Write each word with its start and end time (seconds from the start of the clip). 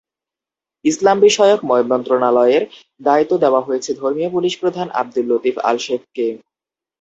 ইসলামবিষয়ক 0.85 1.59
মন্ত্রণালয়ের 1.91 2.63
দায়িত্ব 3.01 3.33
দেওয়া 3.43 3.61
হয়েছে 3.61 3.89
ধর্মীয় 3.93 4.29
পুলিশ 4.35 4.53
প্রধান 4.61 4.87
আবদুল 4.99 5.29
আতিফ 5.35 5.55
আল 5.67 5.77
শেখকে। 5.85 6.25